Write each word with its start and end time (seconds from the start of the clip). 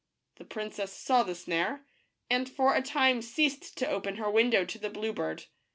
The 0.37 0.45
princess 0.45 0.91
saw 0.91 1.21
the 1.21 1.35
snare, 1.35 1.85
and 2.27 2.49
for 2.49 2.73
a 2.73 2.81
time 2.81 3.21
ceased 3.21 3.77
to 3.77 3.87
open 3.87 4.15
her 4.15 4.31
window 4.31 4.65
to 4.65 4.79
the 4.79 4.89
blue 4.89 5.13
bird. 5.13 5.43